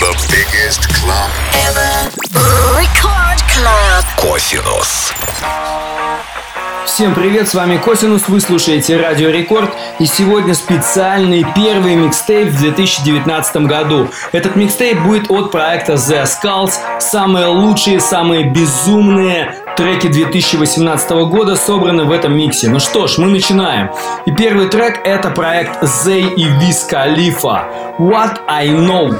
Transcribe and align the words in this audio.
The 0.00 0.16
biggest 0.30 0.88
club 0.94 1.30
ever. 1.68 1.92
Record 2.74 3.38
Club. 3.52 4.04
Косинус. 4.16 5.12
Всем 6.86 7.14
привет, 7.14 7.48
с 7.48 7.54
вами 7.54 7.76
Косинус, 7.76 8.26
вы 8.26 8.40
слушаете 8.40 8.96
Радио 8.96 9.28
Рекорд 9.28 9.70
и 9.98 10.06
сегодня 10.06 10.54
специальный 10.54 11.46
первый 11.54 11.96
микстейп 11.96 12.48
в 12.48 12.58
2019 12.58 13.56
году. 13.66 14.08
Этот 14.32 14.56
микстейп 14.56 15.02
будет 15.02 15.30
от 15.30 15.52
проекта 15.52 15.92
The 15.92 16.24
Skulls, 16.24 16.72
самые 16.98 17.46
лучшие, 17.46 18.00
самые 18.00 18.44
безумные 18.44 19.54
треки 19.76 20.08
2018 20.08 21.10
года 21.28 21.56
собраны 21.56 22.04
в 22.04 22.12
этом 22.12 22.36
миксе. 22.36 22.68
Ну 22.68 22.78
что 22.80 23.06
ж, 23.06 23.18
мы 23.18 23.28
начинаем. 23.28 23.90
И 24.26 24.32
первый 24.32 24.68
трек 24.68 25.00
это 25.04 25.30
проект 25.30 25.82
Zay 25.82 26.34
и 26.34 26.44
Wiz 26.44 26.88
Khalifa 26.90 27.64
What 27.98 28.40
I 28.48 28.68
Know. 28.68 29.18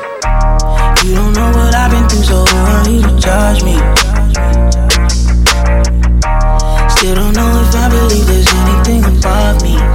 Still 7.01 7.15
don't 7.15 7.33
know 7.33 7.63
if 7.67 7.75
I 7.75 7.89
believe 7.89 8.27
there's 8.27 8.53
anything 8.53 9.03
above 9.05 9.63
me. 9.63 9.90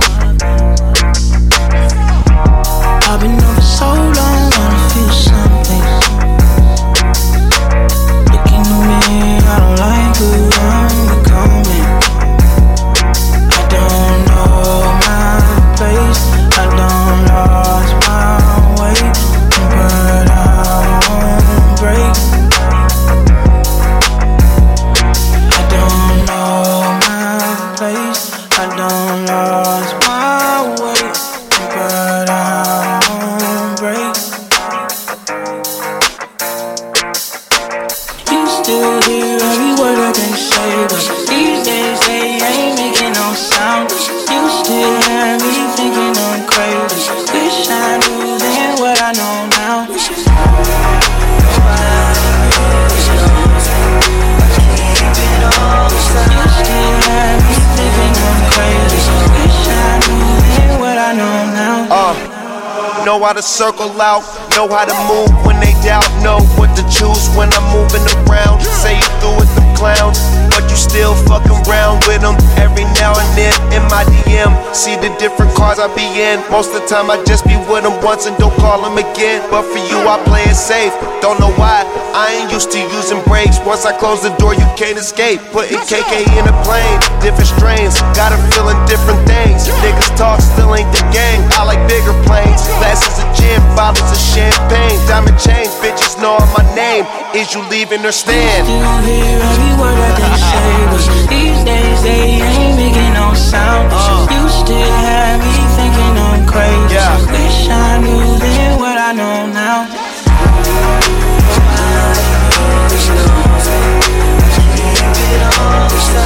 How 63.25 63.33
to 63.33 63.41
circle 63.41 63.89
out, 63.97 64.21
know 64.53 64.69
how 64.69 64.85
to 64.85 64.93
move 65.09 65.33
when 65.49 65.57
they 65.57 65.73
doubt, 65.81 66.05
know 66.21 66.37
what 66.61 66.69
to 66.77 66.85
choose 66.93 67.25
when 67.33 67.49
I'm 67.57 67.65
moving 67.73 68.05
around. 68.21 68.61
Say 68.61 68.93
you 68.93 69.09
through 69.17 69.41
with 69.41 69.49
them 69.57 69.65
clowns, 69.73 70.21
but 70.53 70.61
you 70.69 70.77
still 70.77 71.17
fucking 71.25 71.57
around 71.65 72.05
with 72.05 72.21
them 72.21 72.37
every 72.61 72.85
now 73.01 73.17
and 73.17 73.29
then 73.33 73.49
in 73.73 73.81
my 73.89 74.05
DM. 74.05 74.53
See 74.77 74.93
the 75.01 75.09
different 75.17 75.57
cars 75.57 75.81
I 75.81 75.89
be 75.97 76.05
in. 76.05 76.37
Most 76.53 76.69
of 76.69 76.85
the 76.85 76.85
time 76.85 77.09
I 77.09 77.17
just 77.25 77.49
be 77.49 77.57
with 77.65 77.81
them 77.81 77.97
once 78.05 78.29
and 78.29 78.37
don't 78.37 78.53
call 78.61 78.85
them 78.85 79.01
again. 79.01 79.41
But 79.49 79.65
for 79.73 79.81
you, 79.81 80.05
I 80.05 80.21
play 80.29 80.45
it 80.45 80.53
safe. 80.53 80.93
Don't 81.17 81.41
know 81.41 81.49
why, 81.57 81.81
I 82.13 82.29
ain't 82.29 82.53
used 82.53 82.69
to 82.77 82.79
using 82.93 83.25
brakes. 83.25 83.57
Once 83.65 83.89
I 83.89 83.97
close 83.97 84.21
the 84.21 84.37
door, 84.37 84.53
you 84.53 84.69
can't 84.77 85.01
escape. 85.01 85.41
Putting 85.49 85.81
KK 85.89 86.29
in 86.37 86.45
a 86.45 86.55
plane, 86.61 86.99
different 87.25 87.49
strains, 87.49 87.97
got 88.13 88.29
'em 88.29 88.41
feeling 88.53 88.77
different 88.85 89.24
things. 89.35 89.67
Niggas 89.83 90.11
talk, 90.15 90.39
still 90.41 90.75
ain't 90.75 90.91
the 90.95 91.03
gang. 91.11 91.43
I 91.59 91.63
like 91.67 91.81
bigger 91.87 92.15
planes, 92.23 92.63
glasses 92.79 93.19
of 93.19 93.27
gin, 93.35 93.59
bottles 93.75 94.07
of 94.07 94.17
champagne, 94.17 94.99
diamond 95.07 95.39
chains. 95.39 95.71
Bitches 95.83 96.15
know 96.21 96.39
my 96.55 96.63
name. 96.75 97.03
Is 97.35 97.53
you 97.53 97.61
leaving 97.67 98.03
or 98.05 98.11
staying? 98.11 98.63
Still 98.63 98.99
hear 99.03 99.39
every 99.51 99.73
word 99.79 99.97
that 99.99 100.15
they 100.19 100.35
say, 100.51 100.71
but 100.91 101.03
these 101.27 101.59
days 101.67 101.99
they 102.07 102.39
ain't 102.39 102.75
making 102.79 103.13
no 103.13 103.33
sound. 103.35 103.91
Uh. 103.91 104.27
You 104.31 104.43
still 104.49 104.95
have 105.03 105.39
me 105.43 105.55
thinking 105.75 106.15
I'm 106.27 106.43
crazy. 106.47 106.95
Yeah. 106.95 107.19
Wish 107.31 107.67
I 107.69 107.99
knew 108.03 108.39
then 108.39 108.79
what 108.79 108.97
I 108.97 109.11
know 109.11 109.47
now. 109.51 109.87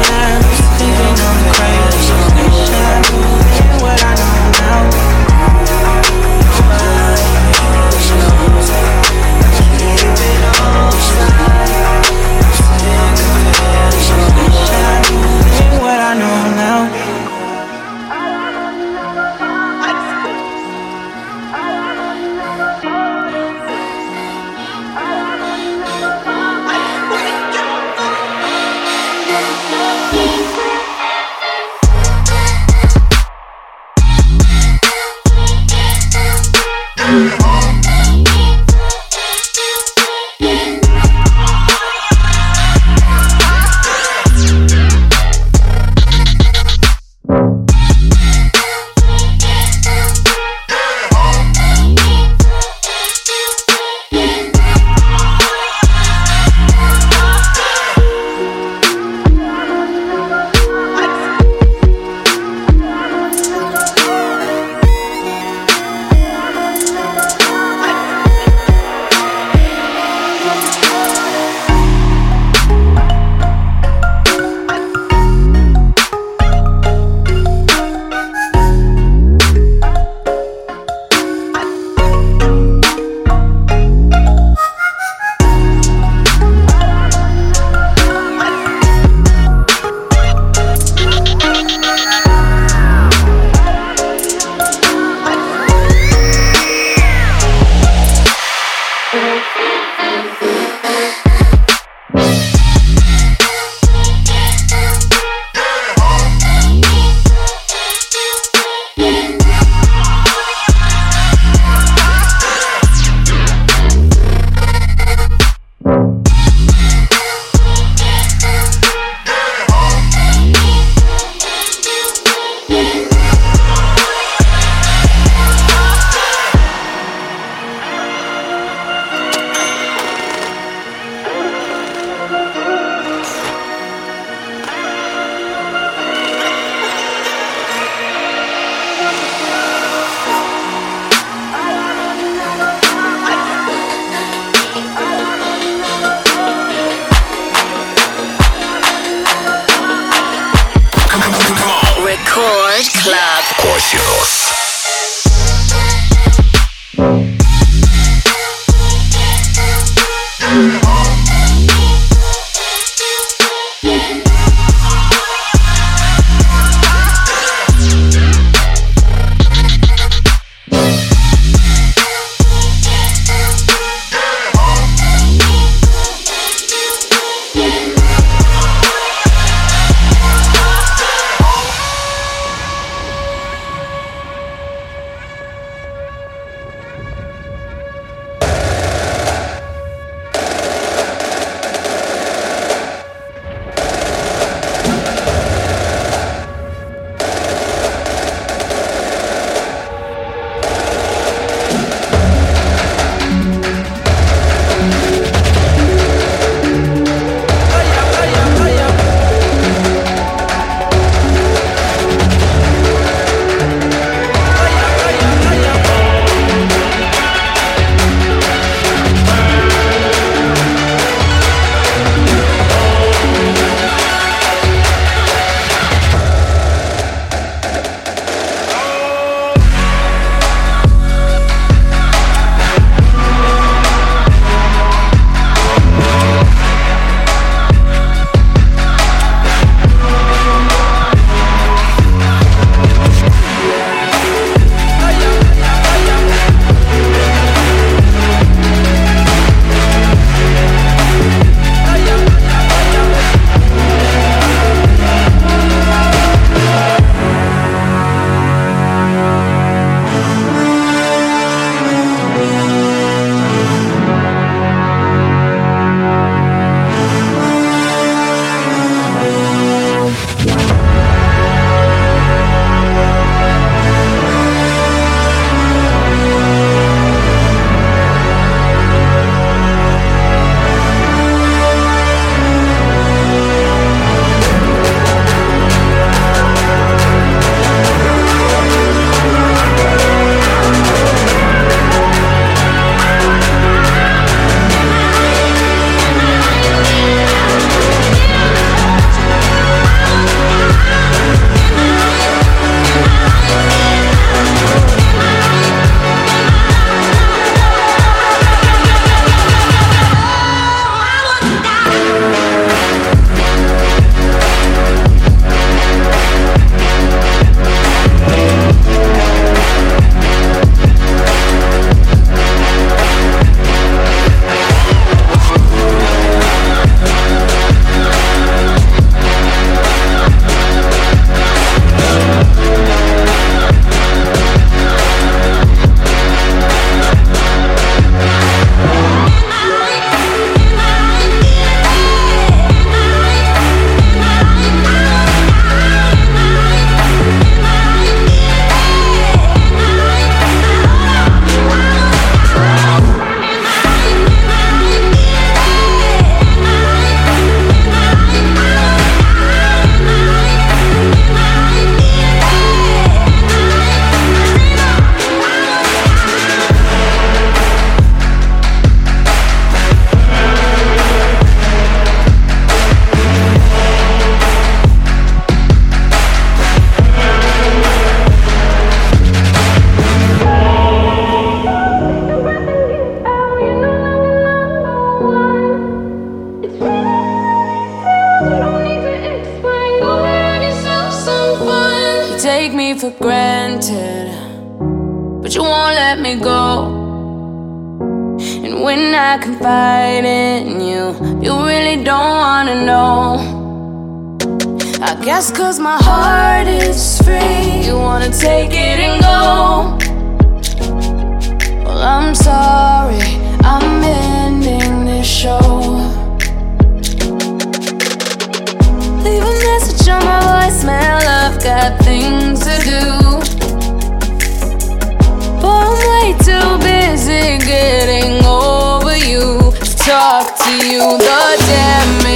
Stop 430.88 431.20
the 431.20 431.28
this 431.68 432.27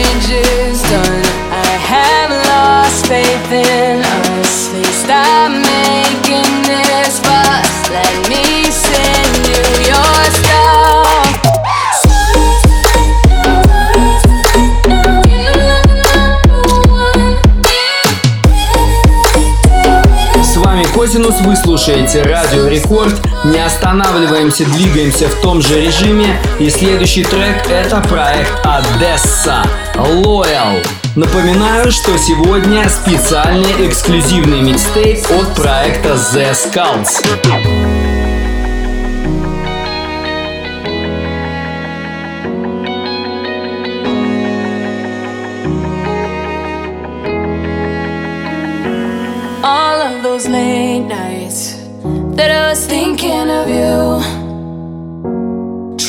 Косинус, 21.01 21.41
вы 21.41 21.55
слушаете 21.55 22.21
Радио 22.21 22.67
Рекорд. 22.67 23.19
Не 23.43 23.57
останавливаемся, 23.57 24.65
двигаемся 24.65 25.29
в 25.29 25.41
том 25.41 25.59
же 25.59 25.81
режиме. 25.81 26.39
И 26.59 26.69
следующий 26.69 27.23
трек 27.23 27.67
это 27.71 28.01
проект 28.01 28.53
Одесса 28.63 29.63
Loyal. 29.95 30.85
Напоминаю, 31.15 31.91
что 31.91 32.15
сегодня 32.19 32.87
специальный 32.87 33.87
эксклюзивный 33.87 34.61
микстейп 34.61 35.25
от 35.31 35.55
проекта 35.55 36.09
The 36.09 36.51
Skulls. 36.51 37.19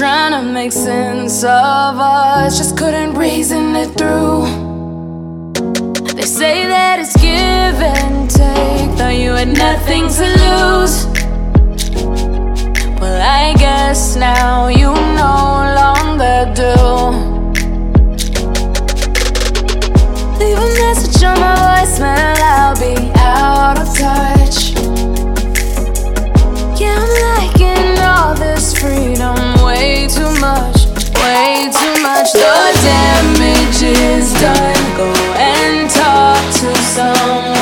Trying 0.03 0.33
to 0.33 0.53
make 0.53 0.73
sense 0.73 1.45
of 1.45 1.97
us, 2.01 2.59
just 2.59 2.77
couldn't 2.77 3.15
reason 3.15 3.77
it 3.77 3.89
through. 3.97 4.43
They 6.15 6.23
say 6.23 6.67
that 6.67 6.99
it's 6.99 7.15
give 7.17 7.79
and 7.81 8.29
take, 8.29 8.99
thought 8.99 9.15
you 9.15 9.33
had 9.33 9.57
nothing 9.57 10.09
to 10.19 10.27
lose. 10.43 11.07
Well, 13.01 13.21
I 13.23 13.55
guess 13.59 14.17
now 14.17 14.69
you 14.69 14.93
no 14.93 15.75
longer 15.81 16.53
do. 16.57 17.32
Freedom 28.83 29.37
way 29.63 30.09
too 30.09 30.29
much, 30.41 30.87
way 31.23 31.71
too 31.71 32.03
much. 32.03 32.33
The 32.33 32.81
damage 32.83 33.81
is 33.81 34.33
done. 34.41 34.97
Go 34.97 35.13
and 35.37 35.89
talk 35.89 36.43
to 36.61 36.75
someone. 36.83 37.62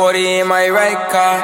40 0.00 0.38
in 0.40 0.48
my 0.48 0.66
right 0.70 1.10
car. 1.10 1.39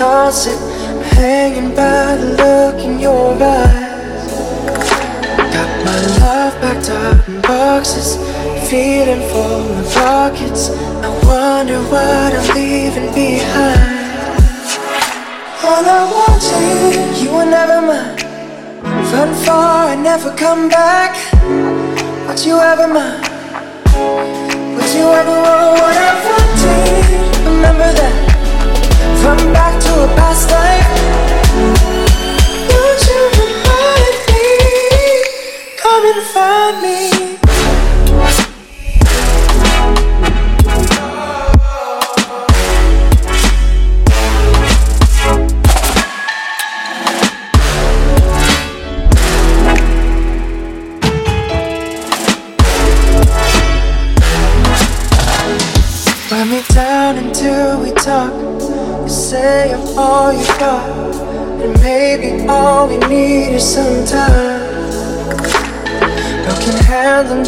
constant 0.00 0.58
Hanging 1.20 1.74
by 1.76 2.16
the 2.16 2.28
look 2.40 2.76
in 2.82 2.98
your 2.98 3.34
eyes 3.34 4.32
Got 5.54 5.70
my 5.84 5.96
love 6.20 6.54
packed 6.62 6.88
up 6.88 7.28
in 7.28 7.40
boxes 7.42 8.16
Feeling 8.70 9.22
full 9.30 9.66
of 9.80 9.86
pockets. 9.92 10.70
I 11.06 11.10
wonder 11.28 11.80
what 11.92 12.32
I'm 12.38 12.48
leaving 12.56 13.12
behind 13.12 14.40
All 15.68 15.84
I 15.98 16.02
wanted, 16.16 17.22
you 17.22 17.30
were 17.36 17.50
never 17.58 17.80
mine 17.88 18.16
Run 19.12 19.32
far 19.44 19.90
and 19.92 20.02
never 20.02 20.34
come 20.34 20.70
back 20.70 21.12
Would 22.26 22.40
you 22.46 22.56
ever 22.58 22.88
mind? 22.88 23.20
Would 24.76 24.90
you 24.96 25.06
ever 25.20 25.36
want 25.44 25.70
what 25.80 25.96
I 26.08 26.12
wanted? 26.24 27.46
Remember 27.50 27.92
that 28.00 28.29
find 36.32 36.82
me. 36.82 37.19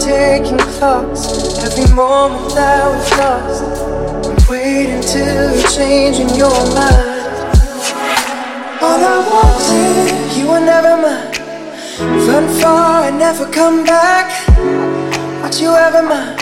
taking 0.03 0.59
thoughts. 0.81 1.63
Every 1.63 1.87
moment 1.95 2.55
that 2.55 2.91
we've 2.91 3.19
lost. 3.19 3.63
I'm 4.27 4.51
waiting 4.51 5.01
till 5.01 5.55
you're 5.55 5.71
changing 5.71 6.35
your 6.35 6.59
mind. 6.75 7.23
All 8.83 8.99
I 8.99 9.19
wanted, 9.31 10.37
you 10.37 10.49
were 10.49 10.61
never 10.61 10.97
mine. 11.05 11.31
Run 12.27 12.47
far 12.61 13.05
and 13.05 13.19
never 13.19 13.47
come 13.47 13.85
back. 13.85 14.27
Would 15.43 15.61
you 15.61 15.71
ever 15.71 16.03
mind? 16.03 16.37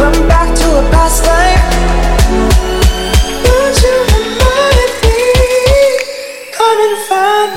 Run 0.00 0.28
back 0.28 0.48
to 0.58 0.66
a 0.80 0.90
past 0.90 1.24
life. 1.26 2.01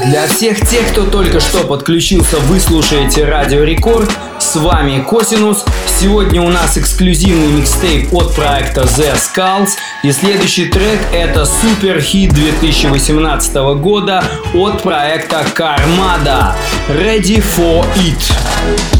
Для 0.05 0.27
всех 0.27 0.61
тех, 0.61 0.91
кто 0.91 1.05
только 1.05 1.39
что 1.39 1.63
подключился, 1.65 2.37
вы 2.41 2.59
слушаете 2.59 3.25
Радио 3.25 3.63
Рекорд. 3.63 4.11
С 4.37 4.55
вами 4.55 5.01
Косинус. 5.01 5.65
Сегодня 5.99 6.43
у 6.43 6.49
нас 6.49 6.77
эксклюзивный 6.77 7.47
микстейп 7.47 8.13
от 8.13 8.35
проекта 8.35 8.81
The 8.81 9.15
Skulls. 9.15 9.69
И 10.03 10.11
следующий 10.11 10.67
трек 10.67 10.99
это 11.11 11.45
супер 11.45 11.99
хит 12.01 12.35
2018 12.35 13.55
года 13.79 14.23
от 14.53 14.83
проекта 14.83 15.43
Кармада. 15.55 16.55
Ready 16.87 17.43
for 17.43 17.83
it. 17.95 18.94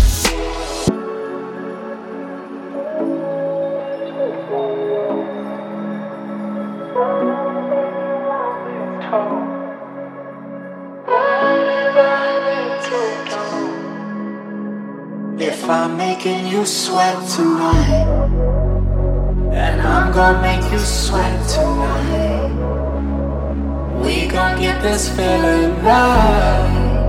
Making 16.26 16.48
you 16.48 16.66
sweat 16.66 17.16
tonight. 17.30 18.08
And 19.54 19.80
I'm 19.80 20.12
gonna 20.12 20.42
make 20.42 20.72
you 20.72 20.80
sweat 20.80 21.48
tonight. 21.48 22.50
We 24.04 24.26
gon' 24.28 24.60
get 24.60 24.82
this 24.82 25.08
feeling 25.16 25.76
right. 25.84 27.06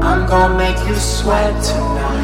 I'm 0.00 0.28
gonna 0.28 0.56
make 0.56 0.78
you 0.86 0.94
sweat 0.94 1.60
tonight. 1.64 2.17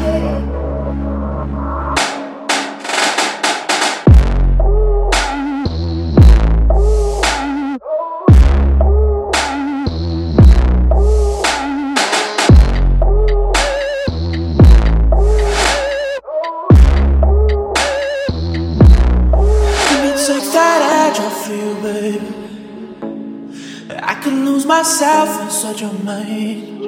Myself 24.77 25.41
in 25.41 25.49
such 25.49 25.81
a 25.83 25.93
mind. 26.03 26.81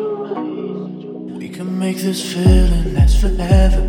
We 1.38 1.48
can 1.48 1.80
make 1.80 1.96
this 1.96 2.34
feeling 2.34 2.96
last 2.96 3.22
forever. 3.22 3.82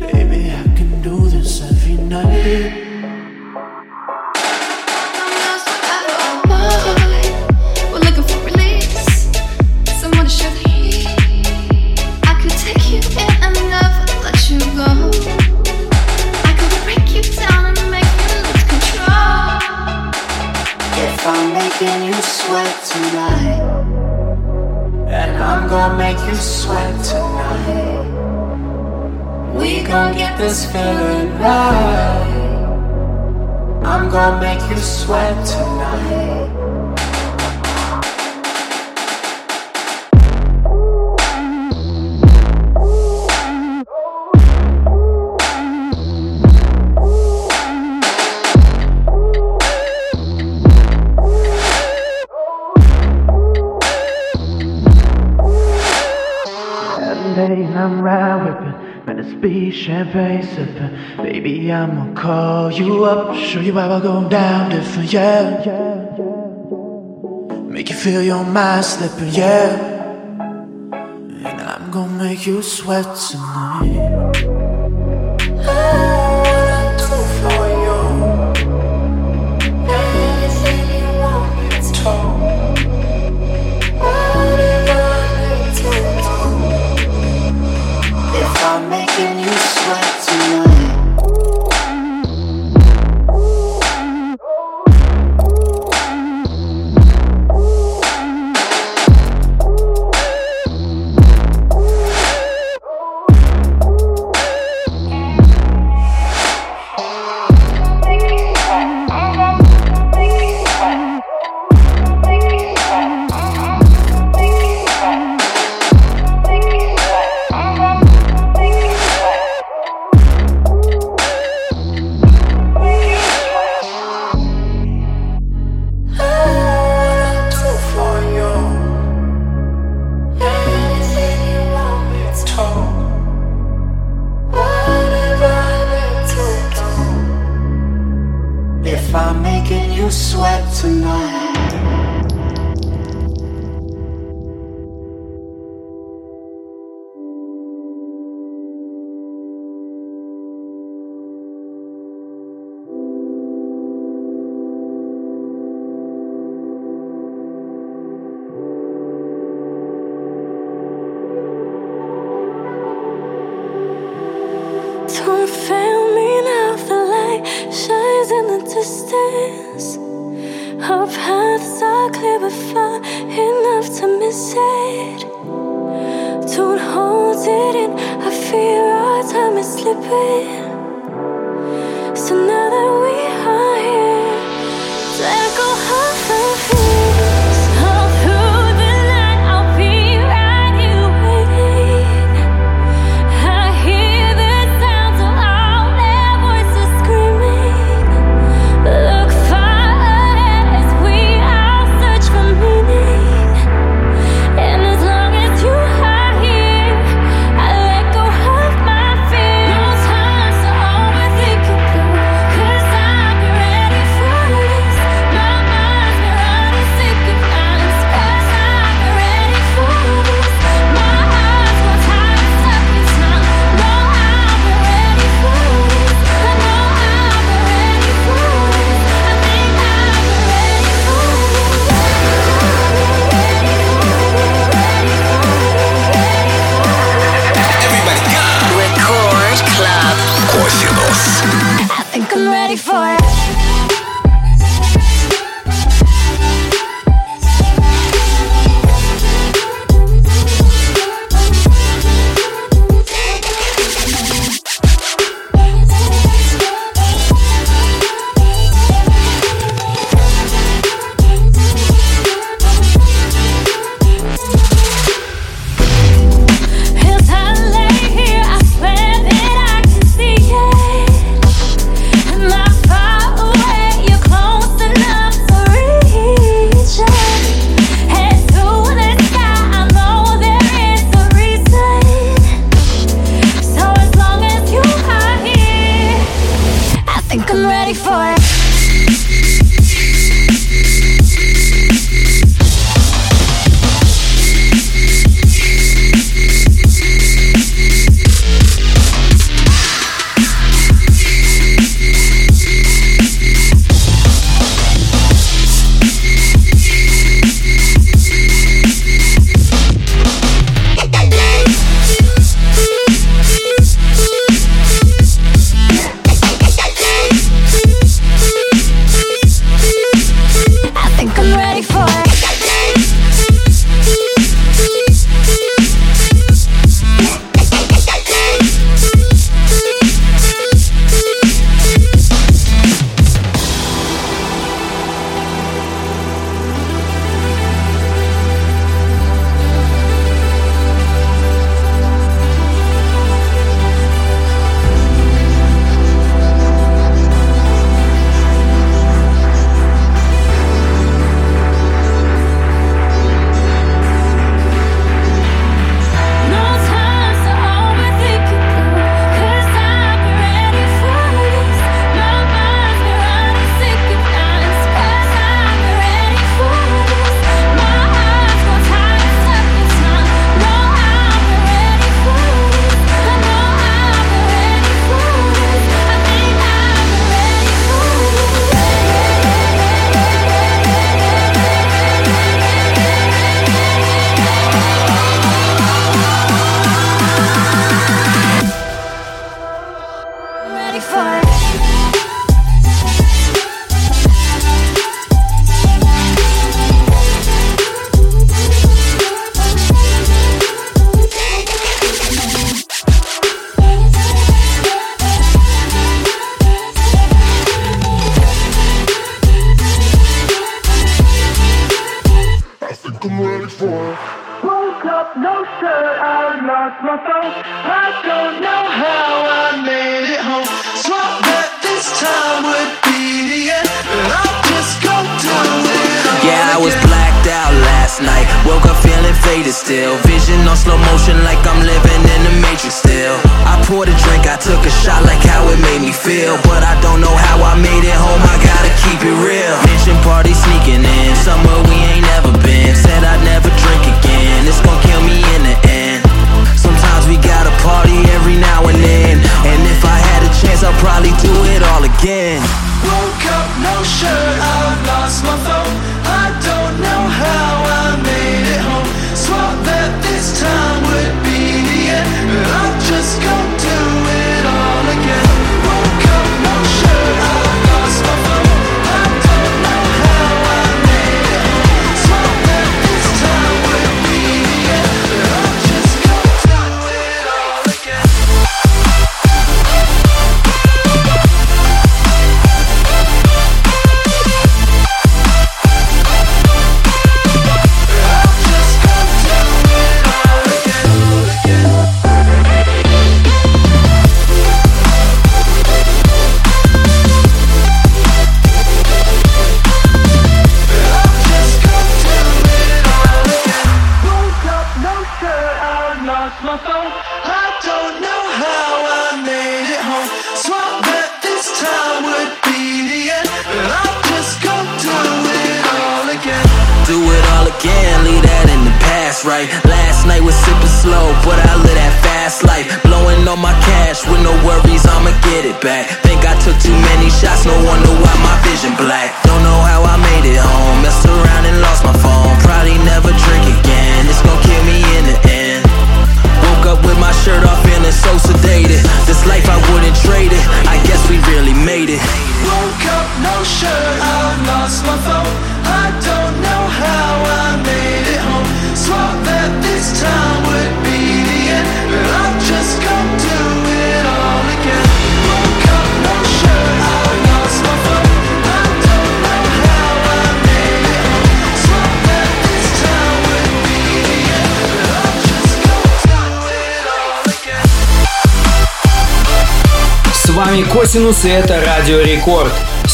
Baby, 0.00 0.50
I 0.50 0.64
can 0.78 1.02
do 1.02 1.28
this 1.28 1.60
every 1.60 1.96
night. 1.96 2.83
Gonna 26.34 26.42
sweat 26.42 27.04
tonight. 27.04 28.04
We 29.54 29.82
gon' 29.84 30.14
get 30.16 30.36
this 30.36 30.66
feeling 30.72 31.30
right. 31.38 32.60
I'm 33.84 34.10
gonna 34.10 34.40
make 34.40 34.60
you 34.68 34.76
sweat 34.76 35.46
tonight. 35.46 37.03
Be 59.44 59.70
champagne 59.70 60.42
sipping. 60.42 60.96
Baby, 61.18 61.70
I'ma 61.70 62.14
call 62.14 62.72
you 62.72 63.04
up, 63.04 63.36
show 63.36 63.60
you 63.60 63.74
how 63.74 63.92
I 63.92 64.00
go 64.00 64.26
down 64.26 64.70
different, 64.70 65.12
yeah. 65.12 65.60
Make 67.68 67.90
you 67.90 67.94
feel 67.94 68.22
your 68.22 68.42
mind 68.42 68.86
slipping, 68.86 69.34
yeah. 69.34 69.68
And 71.44 71.60
I'm 71.60 71.90
gonna 71.90 72.24
make 72.24 72.46
you 72.46 72.62
sweat 72.62 73.04
tonight. 73.28 74.33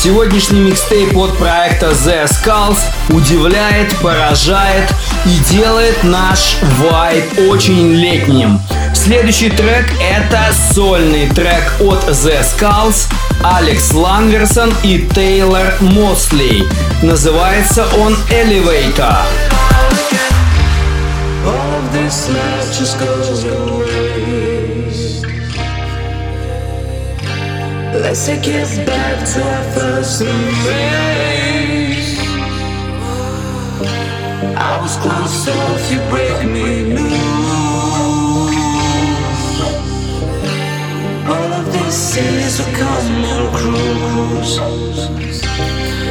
Сегодняшний 0.02 0.60
микстейп 0.60 1.14
от 1.14 1.36
проекта 1.36 1.90
The 1.90 2.24
Skulls 2.24 2.78
удивляет, 3.10 3.94
поражает 3.98 4.88
и 5.26 5.38
делает 5.52 6.02
наш 6.04 6.56
вайб 6.78 7.22
очень 7.50 7.92
летним. 7.92 8.58
Следующий 8.94 9.50
трек 9.50 9.92
это 10.00 10.54
сольный 10.72 11.28
трек 11.28 11.70
от 11.80 12.02
The 12.08 12.40
Skulls, 12.40 13.12
Алекс 13.44 13.92
Лангерсон 13.92 14.72
и 14.82 15.06
Тейлор 15.14 15.74
Мосли. 15.80 16.66
Называется 17.02 17.86
он 17.98 18.14
Elevator. 18.30 19.18
All 21.44 21.74
of 21.76 21.92
this. 21.92 22.30
Let's 27.92 28.24
take 28.24 28.46
it 28.46 28.86
back 28.86 29.26
to 29.34 29.42
our 29.42 29.64
first 29.72 30.20
embrace. 30.20 32.18
I 34.56 34.78
was 34.80 34.96
close, 34.96 35.44
so 35.44 35.52
if 35.74 35.90
you 35.90 35.98
break 36.08 36.44
me 36.48 36.94
loose, 36.94 37.10
all 41.26 41.52
of 41.52 41.66
this 41.72 42.16
is 42.16 42.60
a 42.60 42.64
common 42.78 43.50
cruise. 43.54 44.56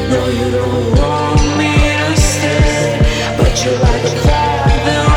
No, 0.10 0.20
you 0.28 0.52
don't 0.52 1.00
want 1.00 1.42
me 1.58 1.72
to 2.02 2.16
stay, 2.20 3.00
but 3.38 3.54
you're 3.64 3.80
like 3.80 4.04
a 4.04 4.06
father. 4.28 5.09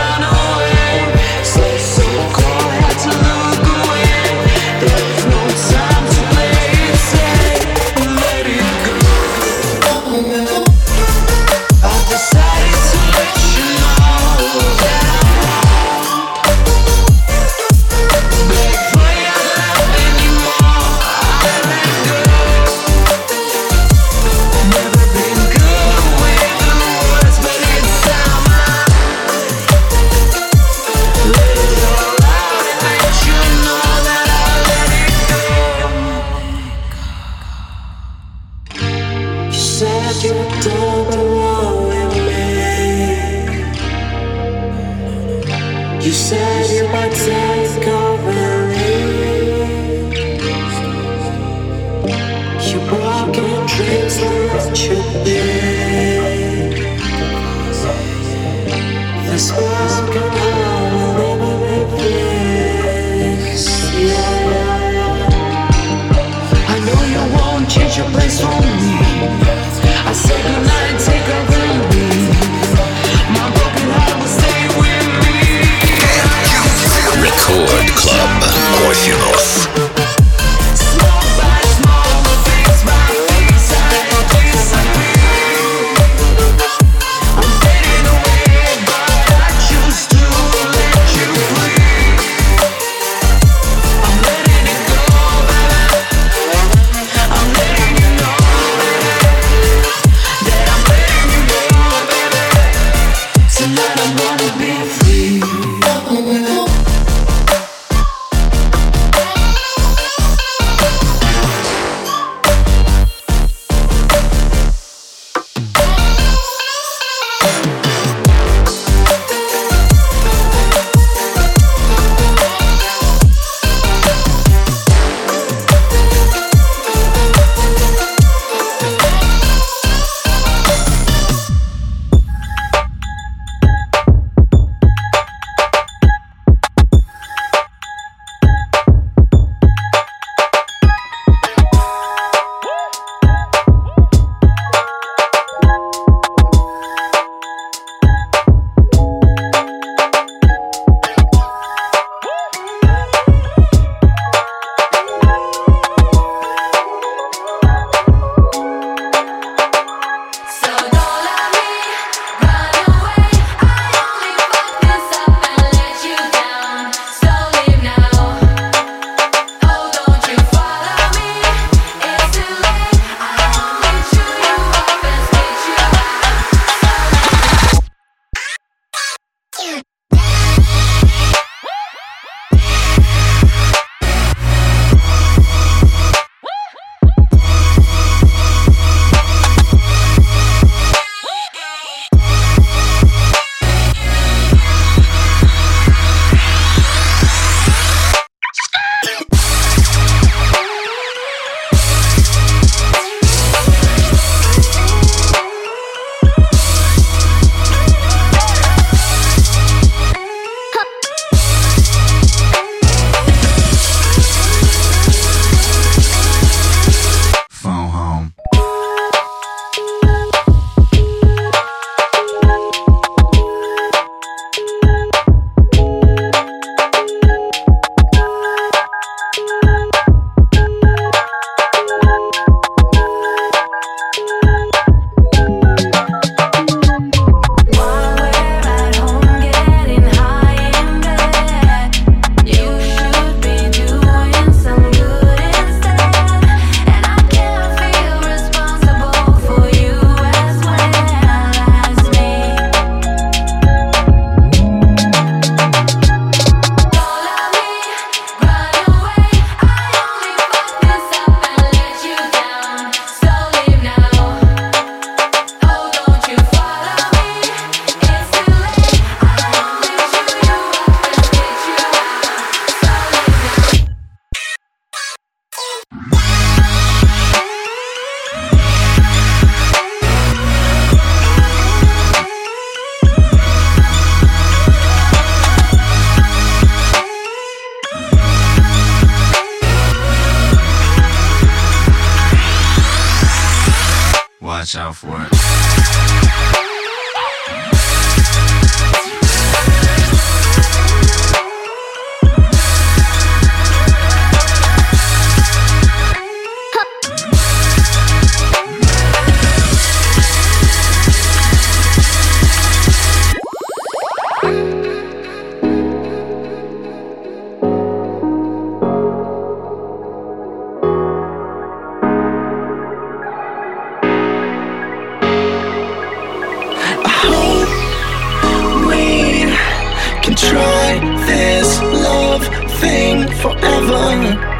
Thing 332.82 333.28
forever. 333.40 334.51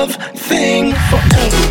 Love 0.00 0.16
thing 0.34 0.94
forever. 1.10 1.69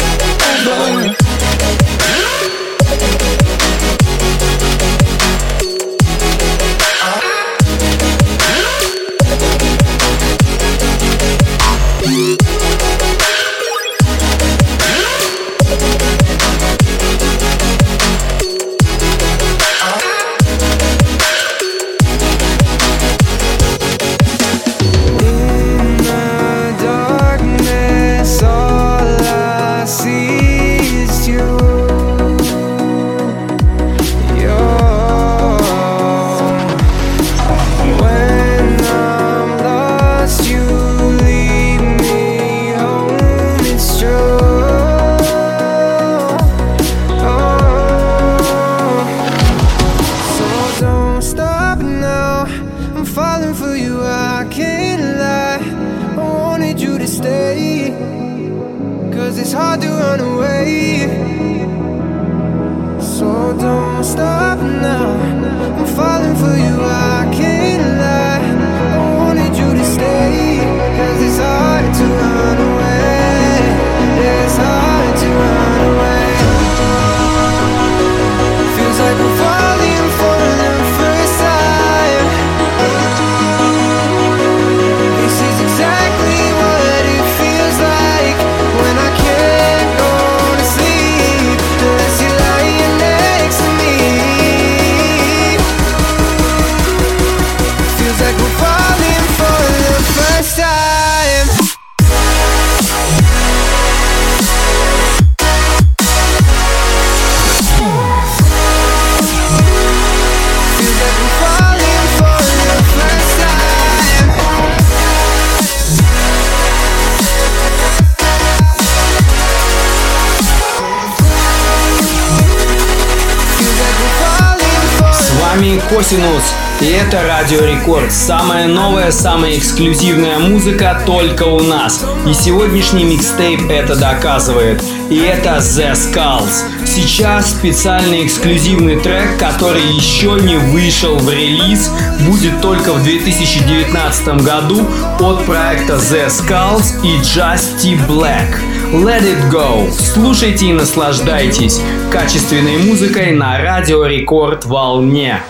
Косинус, 125.90 126.44
и 126.82 126.86
это 126.86 127.24
Радио 127.24 127.62
Рекорд. 127.62 128.12
Самая 128.12 128.68
новая, 128.68 129.12
самая 129.12 129.58
эксклюзивная 129.58 130.38
музыка 130.38 131.02
только 131.04 131.44
у 131.44 131.62
нас. 131.62 132.06
И 132.28 132.34
сегодняшний 132.34 133.06
микстейп 133.06 133.70
это 133.72 133.96
доказывает. 133.96 134.84
и 135.10 135.18
это 135.18 135.58
The 135.58 135.94
Skulls. 135.94 136.86
Сейчас 136.86 137.50
специальный 137.52 138.24
эксклюзивный 138.24 139.00
трек, 139.00 139.40
который 139.40 139.82
еще 139.82 140.38
не 140.40 140.58
вышел 140.58 141.18
в 141.18 141.28
релиз, 141.28 141.92
будет 142.22 142.62
только 142.62 142.94
в 142.94 143.04
2019 143.04 144.28
году 144.44 144.86
от 145.20 145.44
проекта 145.46 145.94
The 145.94 146.28
Skulls 146.28 147.04
и 147.04 147.20
Justy 147.22 148.00
Black. 148.08 148.56
Let 148.94 149.24
It 149.24 149.52
Go. 149.52 149.92
Слушайте 149.92 150.68
и 150.68 150.74
наслаждайтесь 150.74 151.82
качественной 152.12 152.78
музыкой 152.78 153.32
на 153.32 153.58
Радио 153.58 154.06
Рекорд 154.06 154.66
волне. 154.66 155.42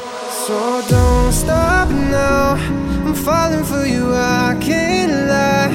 So 0.49 0.81
don't 0.89 1.31
stop 1.31 1.89
now. 1.89 2.55
I'm 3.05 3.13
falling 3.13 3.63
for 3.63 3.85
you, 3.85 4.15
I 4.15 4.57
can't 4.59 5.11
lie. 5.29 5.69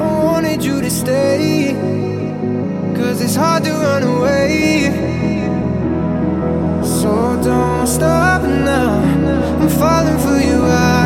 I 0.00 0.22
wanted 0.22 0.62
you 0.62 0.80
to 0.80 0.88
stay. 0.88 1.74
Cause 2.94 3.20
it's 3.20 3.34
hard 3.34 3.64
to 3.64 3.72
run 3.72 4.04
away. 4.04 4.92
So 6.84 7.10
don't 7.42 7.88
stop 7.88 8.42
now. 8.42 9.02
I'm 9.60 9.68
falling 9.68 10.18
for 10.18 10.38
you, 10.38 10.66
I 10.66 11.01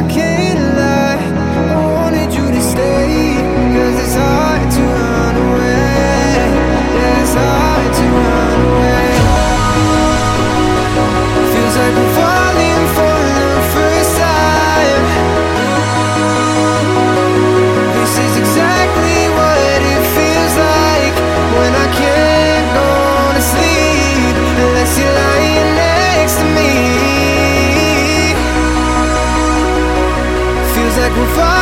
Feels 31.17 31.37
like 31.39 31.55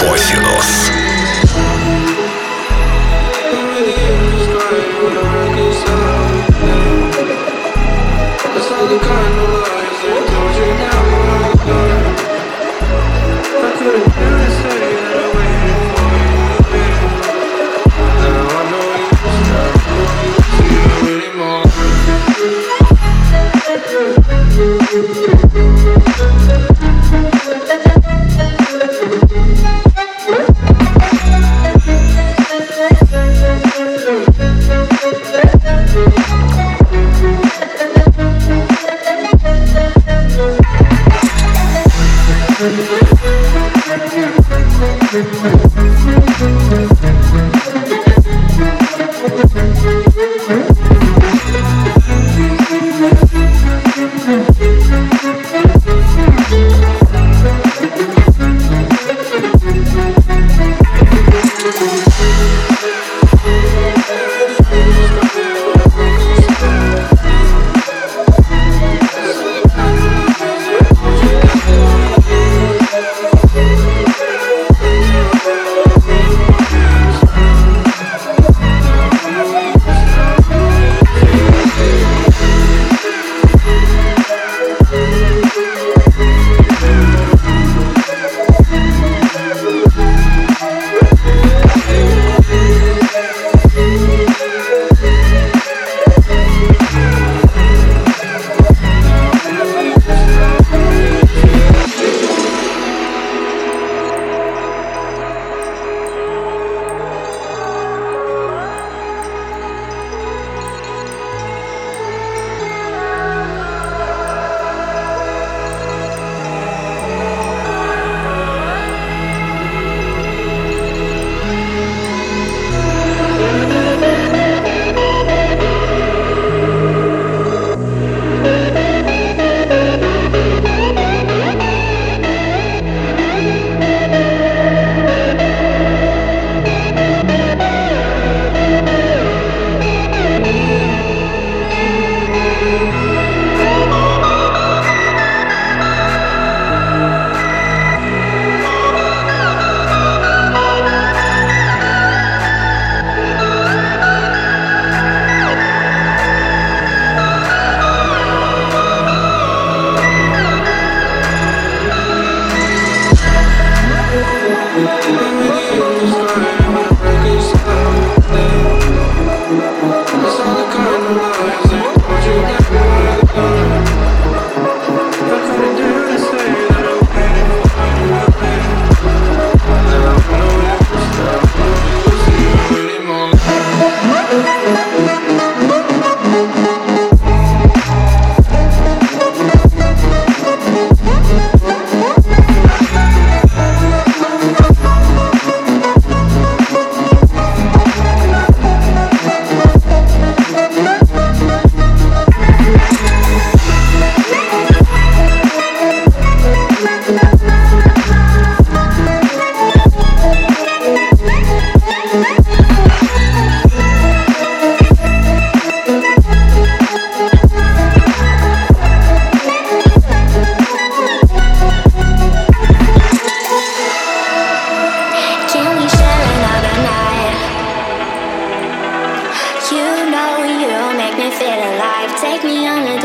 Косинус. 0.00 0.90
It's 8.56 8.70
not 8.70 8.88
the 8.90 8.98
kind 8.98 9.37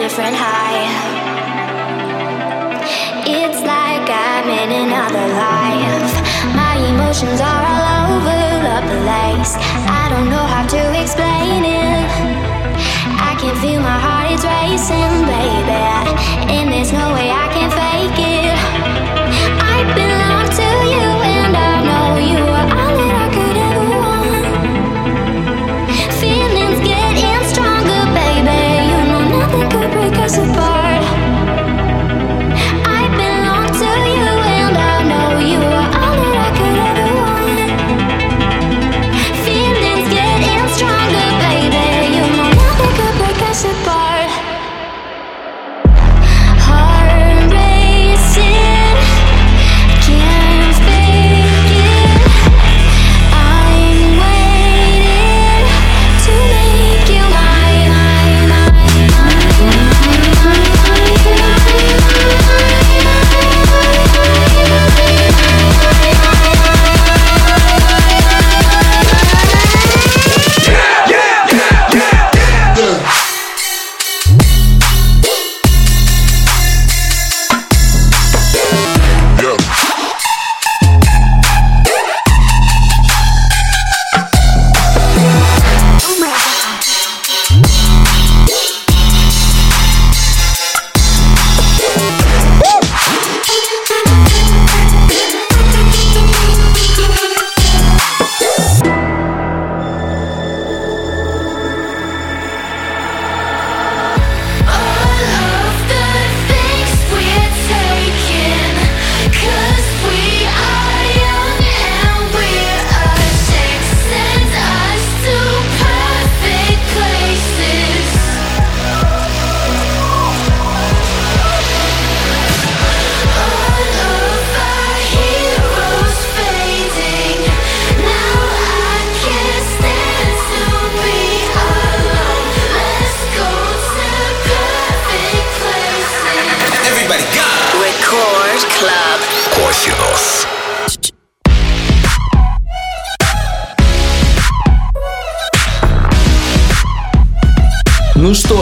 different 0.03 0.35
high. 0.35 0.83
It's 3.25 3.61
like 3.61 4.07
I'm 4.27 4.47
in 4.61 4.69
another 4.83 5.27
life. 5.47 6.13
My 6.59 6.75
emotions 6.91 7.39
are 7.39 7.63
all 7.71 7.85
over 8.11 8.41
the 8.67 8.79
place. 8.91 9.51
I 10.01 10.03
don't 10.11 10.29
know 10.29 10.45
how 10.53 10.65
to 10.75 10.81
explain 11.01 11.63
it. 11.63 12.03
I 13.29 13.31
can 13.39 13.55
feel 13.61 13.79
my 13.79 13.97
heart 14.05 14.29
is 14.35 14.43
racing, 14.43 15.15
baby, 15.31 15.83
and 16.51 16.69
there's 16.73 16.91
no 16.91 17.13
way 17.13 17.29
I. 17.31 17.52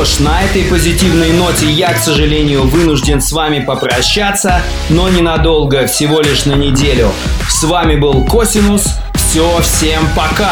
ж, 0.05 0.19
на 0.19 0.43
этой 0.43 0.63
позитивной 0.63 1.31
ноте 1.33 1.69
я, 1.69 1.93
к 1.93 1.97
сожалению, 1.97 2.63
вынужден 2.63 3.21
с 3.21 3.31
вами 3.31 3.59
попрощаться, 3.59 4.61
но 4.89 5.09
ненадолго, 5.09 5.85
всего 5.87 6.21
лишь 6.21 6.45
на 6.45 6.53
неделю. 6.53 7.11
С 7.47 7.63
вами 7.63 7.95
был 7.95 8.25
Косинус. 8.25 8.97
Все, 9.13 9.59
всем 9.61 10.07
пока! 10.15 10.51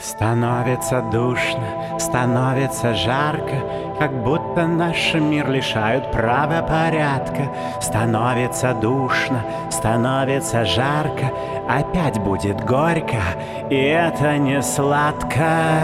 Становится 0.00 1.02
душно, 1.02 1.98
становится 1.98 2.94
жарко, 2.94 3.56
Как 3.98 4.22
будто 4.22 4.66
наш 4.66 5.12
мир 5.12 5.50
лишают 5.50 6.10
права 6.10 6.62
порядка. 6.62 7.50
Становится 7.82 8.72
душно, 8.72 9.44
становится 9.70 10.64
жарко, 10.64 11.30
Опять 11.68 12.18
будет 12.18 12.64
горько, 12.64 13.20
и 13.68 13.76
это 13.76 14.38
не 14.38 14.62
сладко. 14.62 15.82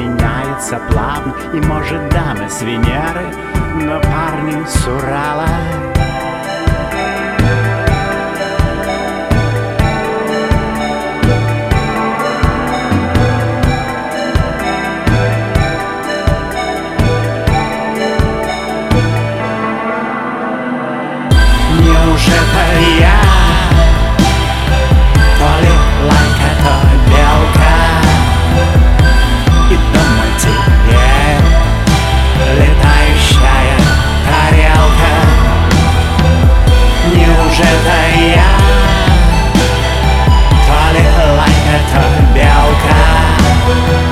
Меняется 0.00 0.80
плавно 0.90 1.34
И 1.54 1.60
может 1.60 2.08
дамы 2.10 2.48
с 2.48 2.62
Венеры, 2.62 3.34
но 3.74 4.00
парни 4.00 4.64
с 4.66 4.86
Урала 4.86 5.46
И 43.70 44.09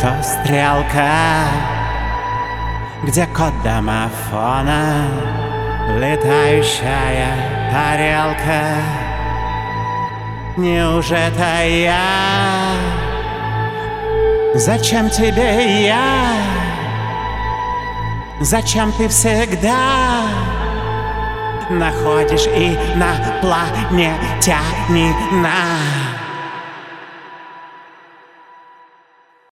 то 0.00 0.22
стрелка 0.22 1.48
где 3.02 3.26
код 3.26 3.52
домофона 3.62 5.06
Летающая 5.98 7.32
тарелка 7.70 8.82
Неужели 10.56 11.84
я 11.84 12.72
Зачем 14.54 15.08
тебе 15.10 15.86
я 15.86 16.32
Зачем 18.40 18.92
ты 18.92 19.08
всегда 19.08 20.26
Находишь 21.70 22.46
и 22.46 22.76
на 22.96 23.14
планете 23.40 24.56
на 24.90 25.87